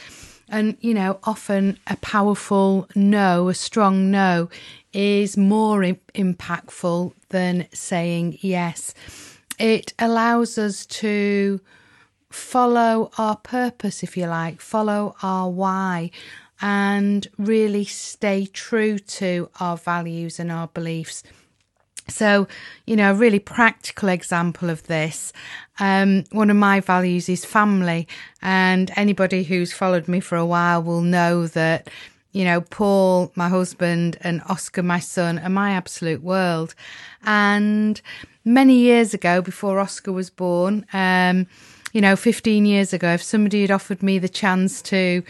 And, 0.52 0.78
you 0.82 0.94
know, 0.94 1.18
often 1.24 1.80
a 1.88 1.96
powerful 1.98 2.88
no, 2.94 3.48
a 3.48 3.54
strong 3.54 4.12
no, 4.12 4.50
is 4.92 5.38
more 5.38 5.82
impactful 5.82 7.14
than 7.30 7.68
saying 7.74 8.38
yes. 8.42 8.94
It 9.58 9.94
allows 9.98 10.58
us 10.58 10.86
to 10.88 11.62
follow 12.30 13.12
our 13.18 13.38
purpose, 13.38 14.04
if 14.04 14.18
you 14.18 14.26
like, 14.26 14.60
follow 14.60 15.16
our 15.24 15.50
why, 15.50 16.12
and 16.62 17.28
really 17.38 17.86
stay 17.86 18.46
true 18.46 19.00
to 19.00 19.50
our 19.62 19.78
values 19.78 20.38
and 20.38 20.52
our 20.52 20.68
beliefs. 20.68 21.24
So, 22.08 22.48
you 22.86 22.96
know, 22.96 23.12
a 23.12 23.16
really 23.16 23.40
practical 23.40 24.10
example 24.10 24.70
of 24.70 24.84
this. 24.88 25.32
Um, 25.80 26.26
one 26.32 26.50
of 26.50 26.58
my 26.58 26.80
values 26.80 27.30
is 27.30 27.46
family, 27.46 28.08
and 28.42 28.92
anybody 28.96 29.44
who's 29.44 29.74
followed 29.74 30.08
me 30.08 30.20
for 30.20 30.38
a 30.38 30.46
while 30.46 30.84
will 30.84 31.02
know 31.02 31.48
that 31.48 31.90
you 32.34 32.46
know, 32.46 32.62
Paul, 32.62 33.32
my 33.36 33.50
husband, 33.50 34.18
and 34.22 34.42
Oscar, 34.48 34.84
my 34.84 35.00
son, 35.00 35.40
are 35.40 35.50
my 35.50 35.72
absolute 35.72 36.24
world. 36.24 36.74
And 37.24 38.02
many 38.46 38.76
years 38.76 39.14
ago, 39.14 39.42
before 39.42 39.80
Oscar 39.80 40.14
was 40.14 40.30
born, 40.30 40.86
um, 40.94 41.48
you 41.92 42.00
know, 42.00 42.16
15 42.16 42.66
years 42.66 42.94
ago, 42.94 43.14
if 43.14 43.22
somebody 43.22 43.62
had 43.62 43.72
offered 43.72 44.02
me 44.02 44.18
the 44.18 44.30
chance 44.30 44.82
to 44.84 45.24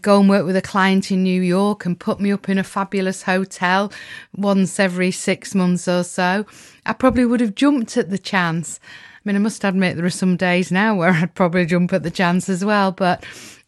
go 0.00 0.20
and 0.20 0.28
work 0.28 0.46
with 0.46 0.56
a 0.56 0.62
client 0.62 1.10
in 1.10 1.22
New 1.22 1.42
York 1.42 1.84
and 1.84 1.98
put 1.98 2.20
me 2.20 2.32
up 2.32 2.48
in 2.48 2.58
a 2.58 2.64
fabulous 2.64 3.22
hotel 3.22 3.92
once 4.36 4.80
every 4.80 5.10
six 5.10 5.54
months 5.54 5.86
or 5.88 6.04
so, 6.04 6.46
I 6.86 6.92
probably 6.92 7.24
would 7.24 7.40
have 7.40 7.54
jumped 7.54 7.96
at 7.96 8.10
the 8.10 8.18
chance. 8.18 8.80
I 8.84 9.20
mean, 9.24 9.36
I 9.36 9.40
must 9.40 9.64
admit, 9.64 9.96
there 9.96 10.06
are 10.06 10.10
some 10.10 10.36
days 10.36 10.72
now 10.72 10.94
where 10.94 11.10
I'd 11.12 11.34
probably 11.34 11.66
jump 11.66 11.92
at 11.92 12.02
the 12.02 12.10
chance 12.10 12.48
as 12.48 12.64
well, 12.64 12.92
but 12.92 13.24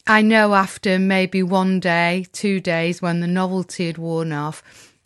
I 0.07 0.23
know 0.23 0.55
after 0.55 0.99
maybe 0.99 1.43
one 1.43 1.81
day, 1.81 2.27
two 2.33 2.61
days, 2.61 3.01
when 3.01 3.21
the 3.21 3.27
novelty 3.27 3.87
had 3.87 3.99
worn 3.99 4.33
off, 4.33 4.63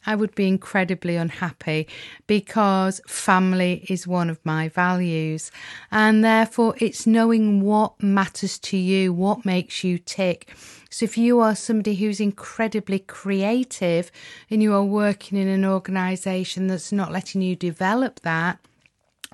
I 0.08 0.14
would 0.14 0.34
be 0.34 0.48
incredibly 0.48 1.16
unhappy 1.16 1.86
because 2.26 3.02
family 3.06 3.84
is 3.90 4.06
one 4.06 4.30
of 4.30 4.40
my 4.42 4.70
values. 4.70 5.50
And 5.90 6.24
therefore, 6.24 6.74
it's 6.78 7.06
knowing 7.06 7.60
what 7.60 8.02
matters 8.02 8.58
to 8.60 8.78
you, 8.78 9.12
what 9.12 9.44
makes 9.44 9.84
you 9.84 9.98
tick. 9.98 10.54
So, 10.88 11.04
if 11.04 11.18
you 11.18 11.40
are 11.40 11.54
somebody 11.54 11.94
who's 11.94 12.20
incredibly 12.20 13.00
creative 13.00 14.10
and 14.48 14.62
you 14.62 14.72
are 14.72 14.82
working 14.82 15.36
in 15.36 15.46
an 15.46 15.66
organization 15.66 16.68
that's 16.68 16.90
not 16.90 17.12
letting 17.12 17.42
you 17.42 17.54
develop 17.54 18.20
that, 18.20 18.60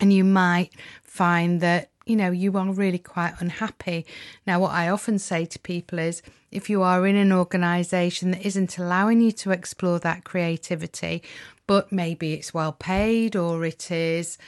and 0.01 0.13
you 0.13 0.25
might 0.25 0.73
find 1.05 1.61
that 1.61 1.91
you 2.07 2.17
know, 2.17 2.31
you 2.31 2.57
are 2.57 2.73
really 2.73 2.99
quite 2.99 3.35
unhappy. 3.39 4.07
Now, 4.47 4.61
what 4.61 4.73
I 4.73 4.89
often 4.89 5.19
say 5.19 5.45
to 5.47 5.59
people 5.59 5.99
is 5.99 6.23
if 6.51 6.69
you 6.69 6.83
are 6.83 7.07
in 7.07 7.17
an 7.17 7.33
organization 7.33 8.33
that 8.33 8.47
isn't 8.47 8.79
allowing 8.79 9.21
you 9.21 9.33
to 9.33 9.51
explore 9.51 9.99
that 10.01 10.25
creativity, 10.25 11.23
but 11.67 11.91
maybe 11.91 12.35
it's 12.35 12.55
well 12.55 12.73
paid 12.73 13.37
or 13.37 13.65
it 13.65 13.91
is 13.91 14.39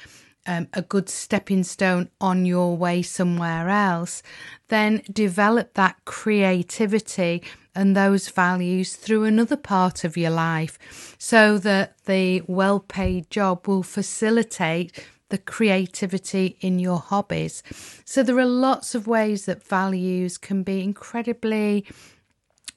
um, 0.47 0.69
a 0.73 0.83
good 0.83 1.09
stepping 1.09 1.65
stone 1.65 2.11
on 2.21 2.47
your 2.47 2.77
way 2.77 3.03
somewhere 3.03 3.69
else, 3.69 4.23
then 4.69 5.03
develop 5.11 5.75
that 5.75 5.97
creativity 6.05 7.43
and 7.75 7.95
those 7.95 8.29
values 8.29 8.97
through 8.97 9.25
another 9.25 9.57
part 9.57 10.05
of 10.05 10.17
your 10.17 10.31
life 10.31 11.17
so 11.19 11.59
that 11.59 11.95
the 12.05 12.43
well 12.47 12.81
paid 12.81 13.31
job 13.31 13.67
will 13.69 13.83
facilitate 13.83 15.07
the 15.28 15.38
creativity 15.38 16.56
in 16.61 16.78
your 16.78 16.99
hobbies. 16.99 17.62
So 18.04 18.23
there 18.23 18.38
are 18.38 18.47
lots 18.47 18.95
of 18.95 19.06
ways 19.06 19.47
that 19.47 19.66
values 19.66 20.38
can 20.38 20.62
be 20.62 20.83
incredibly 20.83 21.87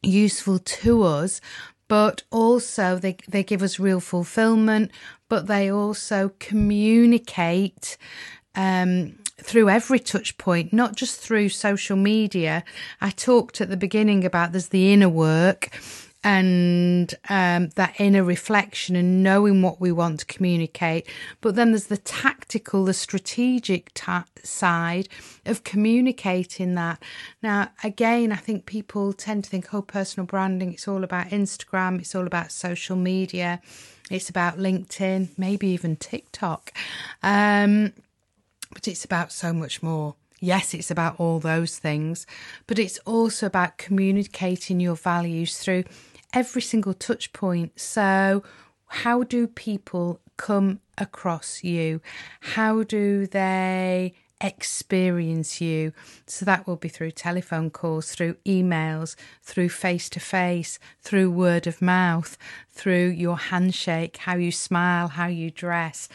useful 0.01 0.59
to 0.59 1.03
us, 1.03 1.41
but 1.87 2.23
also 2.31 2.97
they, 2.97 3.17
they 3.27 3.43
give 3.43 3.61
us 3.61 3.79
real 3.79 3.99
fulfillment, 3.99 4.91
but 5.27 5.47
they 5.47 5.71
also 5.71 6.31
communicate 6.39 7.97
um, 8.55 9.15
through 9.37 9.69
every 9.69 9.99
touch 9.99 10.37
point, 10.37 10.73
not 10.73 10.95
just 10.95 11.19
through 11.19 11.49
social 11.49 11.97
media. 11.97 12.63
I 12.99 13.11
talked 13.11 13.61
at 13.61 13.69
the 13.69 13.77
beginning 13.77 14.25
about 14.25 14.51
there's 14.51 14.69
the 14.69 14.91
inner 14.91 15.09
work 15.09 15.69
and 16.23 17.13
um, 17.29 17.69
that 17.75 17.95
inner 17.97 18.23
reflection 18.23 18.95
and 18.95 19.23
knowing 19.23 19.61
what 19.61 19.79
we 19.79 19.91
want 19.91 20.19
to 20.19 20.25
communicate. 20.25 21.07
But 21.39 21.55
then 21.55 21.71
there's 21.71 21.88
the 21.88 21.97
tactical, 21.97 22.83
the 22.85 22.93
strategic 22.93 23.91
ta- 23.93 24.25
side 24.43 25.07
of 25.45 25.63
communicating 25.63 26.75
that. 26.75 27.01
Now, 27.41 27.69
again, 27.83 28.31
I 28.33 28.35
think 28.35 28.65
people 28.65 29.13
tend 29.13 29.45
to 29.45 29.49
think, 29.49 29.73
oh, 29.73 29.81
personal 29.81 30.25
branding, 30.25 30.73
it's 30.73 30.88
all 30.88 31.03
about 31.05 31.27
Instagram, 31.27 31.99
it's 31.99 32.15
all 32.15 32.27
about 32.27 32.51
social 32.51 32.97
media, 32.97 33.61
it's 34.11 34.29
about 34.29 34.57
LinkedIn, 34.57 35.29
maybe 35.38 35.67
even 35.67 35.95
TikTok. 35.95 36.73
Um, 37.23 37.93
but 38.73 38.88
it's 38.88 39.05
about 39.05 39.31
so 39.31 39.53
much 39.53 39.81
more. 39.81 40.15
Yes, 40.41 40.73
it's 40.73 40.91
about 40.91 41.19
all 41.19 41.39
those 41.39 41.79
things, 41.79 42.25
but 42.65 42.79
it's 42.79 42.97
also 42.99 43.45
about 43.45 43.77
communicating 43.77 44.79
your 44.79 44.95
values 44.95 45.57
through 45.57 45.83
every 46.33 46.62
single 46.62 46.93
touch 46.93 47.33
point. 47.33 47.79
So, 47.79 48.43
how 48.88 49.24
do 49.24 49.48
people 49.48 50.19
come 50.38 50.79
across 50.98 51.63
you? 51.63 52.01
How 52.41 52.83
do 52.83 53.27
they 53.27 54.13
experience 54.41 55.59
you? 55.62 55.93
So, 56.25 56.45
that 56.45 56.65
will 56.67 56.75
be 56.75 56.89
through 56.89 57.12
telephone 57.12 57.69
calls, 57.69 58.12
through 58.12 58.36
emails, 58.45 59.15
through 59.43 59.69
face 59.69 60.09
to 60.12 60.19
face, 60.19 60.79
through 61.01 61.31
word 61.31 61.67
of 61.67 61.81
mouth, 61.81 62.38
through 62.69 63.09
your 63.09 63.38
handshake, 63.38 64.17
how 64.17 64.36
you 64.36 64.51
smile, 64.51 65.09
how 65.09 65.27
you 65.27 65.51
dress. 65.51 66.09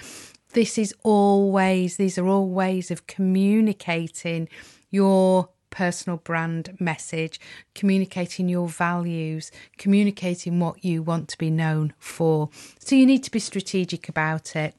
This 0.53 0.79
is 0.79 0.95
all 1.03 1.51
ways, 1.51 1.97
these 1.97 2.17
are 2.17 2.29
all 2.29 2.49
ways 2.49 2.93
of 2.93 3.09
communicating 3.09 4.49
your 4.91 5.49
personal 5.75 6.19
brand 6.19 6.77
message, 6.79 7.41
communicating 7.75 8.49
your 8.49 8.69
values, 8.69 9.51
communicating 9.77 10.61
what 10.61 10.85
you 10.85 11.03
want 11.03 11.29
to 11.29 11.37
be 11.37 11.51
known 11.51 11.93
for. 11.99 12.49
So 12.79 12.95
you 12.95 13.05
need 13.05 13.25
to 13.25 13.31
be 13.31 13.41
strategic 13.41 14.09
about 14.09 14.55
it. 14.55 14.75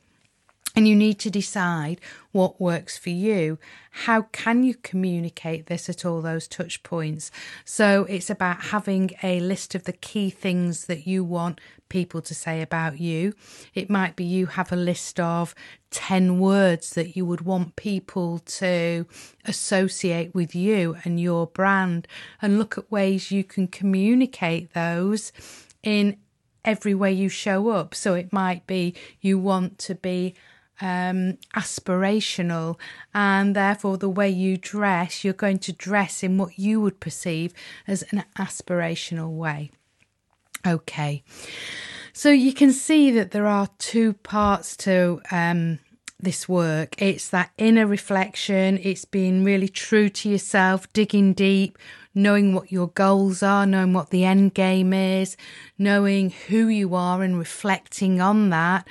And 0.77 0.87
you 0.89 0.95
need 0.95 1.19
to 1.19 1.29
decide 1.29 2.01
what 2.33 2.59
works 2.59 2.97
for 2.97 3.09
you. 3.09 3.57
How 3.91 4.23
can 4.33 4.63
you 4.63 4.75
communicate 4.75 5.67
this 5.67 5.87
at 5.87 6.05
all 6.05 6.21
those 6.21 6.49
touch 6.49 6.83
points? 6.83 7.31
So 7.63 8.03
it's 8.09 8.29
about 8.29 8.61
having 8.75 9.11
a 9.23 9.39
list 9.39 9.73
of 9.73 9.85
the 9.85 9.93
key 9.93 10.29
things 10.29 10.85
that 10.87 11.07
you 11.07 11.23
want 11.23 11.61
people 11.89 12.21
to 12.21 12.35
say 12.35 12.61
about 12.61 12.99
you. 12.99 13.33
It 13.73 13.89
might 13.89 14.15
be 14.15 14.23
you 14.23 14.47
have 14.47 14.71
a 14.71 14.77
list 14.77 15.19
of 15.19 15.55
10 15.91 16.39
words 16.39 16.91
that 16.91 17.15
you 17.15 17.25
would 17.25 17.41
want 17.41 17.75
people 17.75 18.39
to 18.39 19.05
associate 19.45 20.33
with 20.33 20.55
you 20.55 20.97
and 21.03 21.19
your 21.19 21.47
brand, 21.47 22.07
and 22.41 22.57
look 22.57 22.77
at 22.77 22.91
ways 22.91 23.31
you 23.31 23.43
can 23.43 23.67
communicate 23.67 24.73
those 24.73 25.31
in 25.83 26.17
every 26.63 26.93
way 26.93 27.13
you 27.13 27.29
show 27.29 27.69
up. 27.69 27.95
So 27.95 28.15
it 28.15 28.33
might 28.33 28.65
be 28.67 28.95
you 29.21 29.37
want 29.37 29.77
to 29.79 29.95
be 29.95 30.33
um, 30.81 31.37
aspirational, 31.55 32.77
and 33.13 33.55
therefore 33.55 33.97
the 33.97 34.09
way 34.09 34.29
you 34.29 34.57
dress, 34.57 35.23
you're 35.23 35.33
going 35.33 35.59
to 35.59 35.71
dress 35.71 36.23
in 36.23 36.37
what 36.37 36.59
you 36.59 36.81
would 36.81 36.99
perceive 36.99 37.53
as 37.87 38.03
an 38.11 38.25
aspirational 38.37 39.29
way. 39.29 39.71
Okay, 40.65 41.23
so 42.11 42.29
you 42.29 42.53
can 42.53 42.71
see 42.71 43.11
that 43.11 43.31
there 43.31 43.45
are 43.45 43.69
two 43.77 44.13
parts 44.13 44.75
to 44.77 45.21
um, 45.31 45.79
this 46.19 46.49
work. 46.49 46.99
It's 46.99 47.29
that 47.29 47.51
inner 47.57 47.85
reflection, 47.85 48.79
it's 48.81 49.05
being 49.05 49.43
really 49.43 49.69
true 49.69 50.09
to 50.09 50.29
yourself, 50.29 50.91
digging 50.93 51.33
deep, 51.33 51.77
knowing 52.15 52.55
what 52.55 52.71
your 52.71 52.87
goals 52.87 53.43
are, 53.43 53.65
knowing 53.65 53.93
what 53.93 54.09
the 54.09 54.25
end 54.25 54.53
game 54.53 54.93
is, 54.93 55.37
knowing 55.77 56.31
who 56.47 56.67
you 56.67 56.95
are 56.95 57.21
and 57.21 57.37
reflecting 57.37 58.21
on 58.21 58.49
that. 58.49 58.87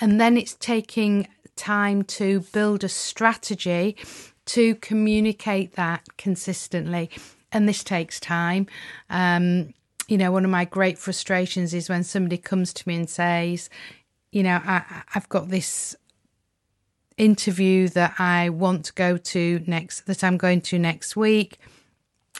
And 0.00 0.20
then 0.20 0.36
it's 0.36 0.54
taking 0.54 1.26
time 1.56 2.04
to 2.04 2.40
build 2.52 2.84
a 2.84 2.88
strategy 2.88 3.96
to 4.44 4.74
communicate 4.76 5.72
that 5.72 6.04
consistently. 6.18 7.10
And 7.50 7.68
this 7.68 7.82
takes 7.82 8.20
time. 8.20 8.66
Um, 9.08 9.72
you 10.08 10.18
know, 10.18 10.30
one 10.30 10.44
of 10.44 10.50
my 10.50 10.64
great 10.64 10.98
frustrations 10.98 11.74
is 11.74 11.88
when 11.88 12.04
somebody 12.04 12.38
comes 12.38 12.72
to 12.74 12.88
me 12.88 12.96
and 12.96 13.10
says, 13.10 13.68
you 14.32 14.42
know, 14.42 14.60
I, 14.64 15.02
I've 15.14 15.28
got 15.28 15.48
this 15.48 15.96
interview 17.16 17.88
that 17.88 18.14
I 18.18 18.50
want 18.50 18.84
to 18.86 18.92
go 18.92 19.16
to 19.16 19.64
next, 19.66 20.06
that 20.06 20.22
I'm 20.22 20.36
going 20.36 20.60
to 20.62 20.78
next 20.78 21.16
week 21.16 21.58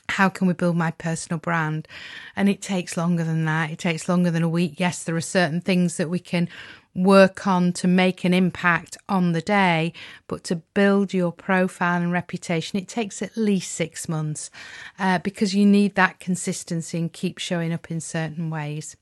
how 0.08 0.28
can 0.28 0.46
we 0.46 0.54
build 0.54 0.76
my 0.76 0.90
personal 0.92 1.38
brand? 1.38 1.88
And 2.34 2.48
it 2.48 2.62
takes 2.62 2.96
longer 2.96 3.24
than 3.24 3.44
that. 3.44 3.70
It 3.70 3.78
takes 3.78 4.08
longer 4.08 4.30
than 4.30 4.42
a 4.42 4.48
week. 4.48 4.78
Yes, 4.78 5.02
there 5.02 5.16
are 5.16 5.20
certain 5.20 5.60
things 5.60 5.96
that 5.96 6.08
we 6.10 6.18
can 6.18 6.48
work 6.96 7.46
on 7.46 7.72
to 7.74 7.86
make 7.86 8.24
an 8.24 8.32
impact 8.32 8.96
on 9.08 9.32
the 9.32 9.40
day, 9.40 9.92
but 10.26 10.42
to 10.44 10.56
build 10.56 11.12
your 11.12 11.32
profile 11.32 12.00
and 12.00 12.12
reputation, 12.12 12.78
it 12.78 12.88
takes 12.88 13.22
at 13.22 13.36
least 13.36 13.72
six 13.72 14.08
months 14.08 14.50
uh, 14.98 15.18
because 15.18 15.54
you 15.54 15.66
need 15.66 15.94
that 15.94 16.18
consistency 16.18 16.98
and 16.98 17.12
keep 17.12 17.38
showing 17.38 17.72
up 17.72 17.90
in 17.90 18.00
certain 18.00 18.50
ways. 18.50 18.96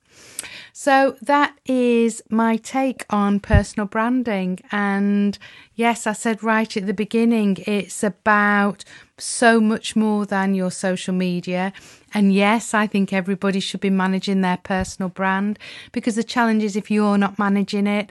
So 0.73 1.17
that 1.23 1.57
is 1.67 2.21
my 2.31 2.57
take 2.57 3.07
on 3.09 3.39
personal 3.39 3.87
branding. 3.87 4.59
And 4.73 5.39
yes, 5.75 6.07
I 6.07 6.13
said 6.13 6.43
right 6.43 6.77
at 6.77 6.87
the 6.87 6.93
beginning, 6.93 7.59
it's 7.67 8.03
about 8.03 8.85
so 9.17 9.61
much 9.61 9.95
more 9.95 10.27
than 10.27 10.55
your 10.55 10.73
social 10.73 11.15
media. 11.15 11.73
And 12.13 12.33
yes, 12.35 12.75
I 12.75 12.89
think 12.89 13.13
everybody 13.13 13.61
should 13.61 13.81
be 13.81 13.91
managing 13.91 14.41
their 14.41 14.57
personal 14.57 15.09
brand 15.09 15.59
because 15.93 16.17
the 16.17 16.25
challenge 16.25 16.65
is 16.65 16.75
if 16.75 16.91
you're 16.91 17.19
not 17.19 17.39
managing 17.39 17.87
it, 17.87 18.11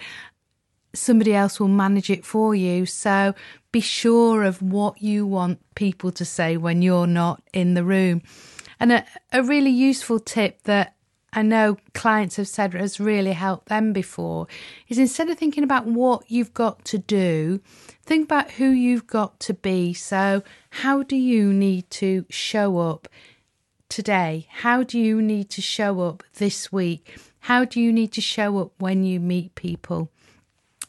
somebody 0.94 1.34
else 1.34 1.60
will 1.60 1.68
manage 1.68 2.10
it 2.10 2.26
for 2.26 2.56
you. 2.56 2.86
So 2.86 3.36
be 3.72 3.82
sure 3.82 4.44
of 4.44 4.62
what 4.62 5.02
you 5.02 5.26
want 5.26 5.60
people 5.76 6.12
to 6.14 6.24
say 6.24 6.56
when 6.56 6.82
you're 6.82 7.08
not 7.08 7.42
in 7.52 7.74
the 7.74 7.84
room. 7.84 8.22
And 8.80 8.92
a, 8.94 9.06
a 9.32 9.44
really 9.44 9.70
useful 9.70 10.20
tip 10.20 10.64
that 10.64 10.96
I 11.36 11.42
know 11.42 11.78
clients 11.94 12.36
have 12.36 12.48
said 12.48 12.74
has 12.74 13.00
really 13.00 13.34
helped 13.34 13.68
them 13.68 13.92
before 13.92 14.48
is 14.88 15.00
instead 15.00 15.30
of 15.30 15.38
thinking 15.38 15.64
about 15.64 15.88
what 15.88 16.30
you've 16.30 16.54
got 16.54 16.86
to 16.86 17.00
do, 17.00 17.60
think 18.06 18.26
about 18.26 18.52
who 18.52 18.70
you've 18.70 19.08
got 19.08 19.40
to 19.42 19.54
be. 19.54 19.94
So, 19.94 20.44
how 20.70 21.02
do 21.02 21.16
you 21.16 21.52
need 21.52 21.90
to 21.92 22.26
show 22.30 22.78
up 22.78 23.08
today? 23.90 24.48
How 24.50 24.84
do 24.84 25.00
you 25.00 25.22
need 25.22 25.50
to 25.52 25.62
show 25.62 26.02
up 26.02 26.24
this 26.36 26.72
week? 26.72 27.18
How 27.40 27.66
do 27.66 27.82
you 27.82 27.92
need 27.92 28.12
to 28.14 28.22
show 28.22 28.60
up 28.60 28.72
when 28.78 29.04
you 29.04 29.20
meet 29.20 29.56
people? 29.56 30.12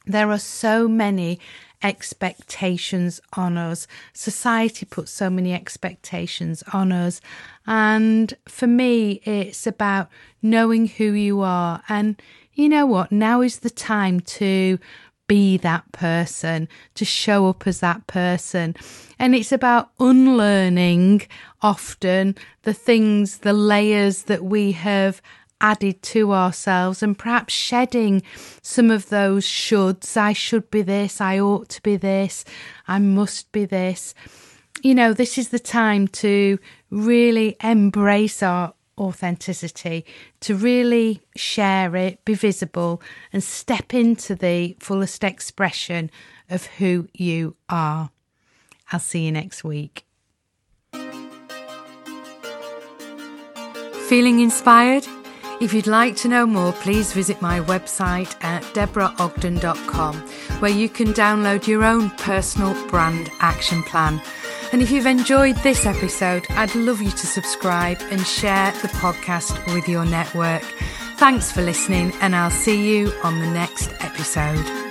There 0.07 0.31
are 0.31 0.39
so 0.39 0.87
many 0.87 1.41
expectations 1.85 3.21
on 3.35 3.57
us. 3.57 3.87
Society 4.15 4.87
puts 4.87 5.13
so 5.13 5.31
many 5.31 5.53
expectations 5.53 6.65
on 6.73 6.91
us. 6.91 7.21
And 7.67 8.35
for 8.49 8.67
me, 8.67 9.21
it's 9.25 9.67
about 9.67 10.09
knowing 10.43 10.89
who 10.89 11.13
you 11.13 11.43
are. 11.43 11.83
And 11.89 12.21
you 12.55 12.69
know 12.69 12.87
what? 12.87 13.13
Now 13.13 13.43
is 13.43 13.59
the 13.59 13.71
time 13.71 14.21
to 14.21 14.79
be 15.27 15.57
that 15.59 15.91
person, 15.93 16.69
to 16.95 17.05
show 17.05 17.49
up 17.49 17.67
as 17.67 17.81
that 17.81 18.07
person. 18.07 18.75
And 19.19 19.35
it's 19.35 19.53
about 19.53 19.91
unlearning 19.99 21.23
often 21.63 22.35
the 22.63 22.75
things, 22.75 23.39
the 23.39 23.53
layers 23.53 24.25
that 24.25 24.45
we 24.45 24.73
have 24.73 25.23
added 25.65 26.03
to 26.03 26.31
ourselves 26.35 27.03
and 27.03 27.19
perhaps 27.19 27.55
shedding 27.55 28.23
some 28.61 28.91
of 28.91 29.09
those 29.09 29.47
shoulds. 29.47 30.15
I 30.15 30.35
should 30.35 30.71
be 30.71 30.83
this, 30.83 31.23
I 31.23 31.41
ought 31.41 31.71
to 31.71 31.83
be 31.83 31.97
this, 31.97 32.45
I 32.87 32.99
must 32.99 33.51
be 33.51 33.65
this. 33.65 34.15
You 34.83 34.95
know, 34.95 35.15
this 35.15 35.39
is 35.39 35.49
the 35.49 35.59
time 35.59 36.07
to 36.09 36.59
really 36.91 37.57
embrace 37.65 38.43
our 38.43 38.75
authenticity, 38.99 40.05
to 40.41 40.55
really 40.55 41.23
share 41.35 41.97
it, 41.97 42.23
be 42.27 42.35
visible, 42.35 43.01
and 43.33 43.43
step 43.43 43.95
into 43.95 44.35
the 44.35 44.77
fullest 44.81 45.25
expression 45.25 46.11
of 46.51 46.67
who 46.67 47.09
you 47.15 47.57
are. 47.71 48.11
I'll 48.93 49.01
see 49.01 49.25
you 49.25 49.33
next 49.33 49.65
week. 49.65 50.05
Feeling 54.11 54.41
inspired? 54.41 55.07
If 55.61 55.73
you'd 55.73 55.87
like 55.87 56.17
to 56.17 56.29
know 56.29 56.47
more, 56.47 56.73
please 56.73 57.13
visit 57.13 57.41
my 57.41 57.61
website 57.61 58.35
at 58.43 58.63
deborahogden.com, 58.75 60.17
where 60.61 60.71
you 60.71 60.89
can 60.89 61.15
download 61.15 61.67
your 61.67 61.85
own 61.85 62.11
personal 62.11 62.75
brand 62.89 63.31
action 63.41 63.83
plan. 63.85 64.21
And 64.73 64.83
if 64.83 64.91
you've 64.91 65.07
enjoyed 65.07 65.57
this 65.59 65.87
episode, 65.87 66.45
I'd 66.51 66.75
love 66.75 67.01
you 67.01 67.11
to 67.11 67.27
subscribe 67.27 67.99
and 68.11 68.27
share 68.27 68.73
the 68.83 68.89
podcast 68.89 69.73
with 69.73 69.89
your 69.89 70.05
network. 70.05 70.63
Thanks 71.17 71.53
for 71.53 71.63
listening, 71.63 72.13
and 72.21 72.35
I'll 72.35 72.51
see 72.51 72.93
you 72.93 73.13
on 73.23 73.39
the 73.39 73.47
next 73.47 73.93
episode. 74.01 74.84